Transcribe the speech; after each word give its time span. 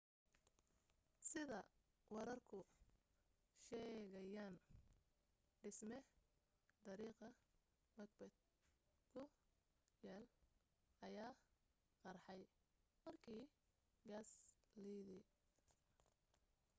sida 1.29 1.59
wararku 2.13 2.59
sheegayaan 3.65 4.55
dhisme 5.61 5.97
dariiqa 6.85 7.27
macbeth 7.97 8.37
ku 9.11 9.21
yaal 10.05 10.25
ayaa 11.07 11.31
qarxay 12.03 12.41
markii 13.03 13.43
gaas 14.09 14.29
liidey 14.83 15.21